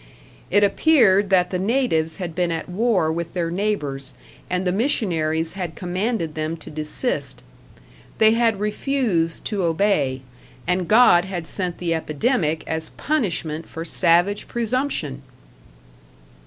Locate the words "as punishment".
12.65-13.69